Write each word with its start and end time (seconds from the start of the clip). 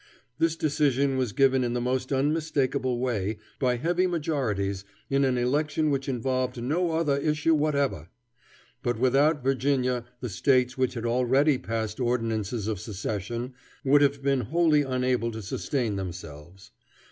This 0.39 0.55
decision 0.55 1.15
was 1.15 1.31
given 1.31 1.63
in 1.63 1.73
the 1.73 1.79
most 1.79 2.11
unmistakable 2.11 2.97
way, 2.97 3.37
by 3.59 3.75
heavy 3.77 4.07
majorities, 4.07 4.83
in 5.11 5.23
an 5.23 5.37
election 5.37 5.91
which 5.91 6.09
involved 6.09 6.59
no 6.59 6.93
other 6.93 7.17
issue 7.19 7.53
whatever. 7.53 8.09
But 8.81 8.97
without 8.97 9.43
Virginia 9.43 10.05
the 10.19 10.29
States 10.29 10.75
which 10.75 10.95
had 10.95 11.05
already 11.05 11.59
passed 11.59 11.99
ordinances 11.99 12.65
of 12.67 12.79
secession 12.79 13.53
would 13.83 14.01
have 14.01 14.23
been 14.23 14.41
wholly 14.41 14.81
unable 14.81 15.29
to 15.33 15.41
sustain 15.43 15.97
themselves. 15.97 16.71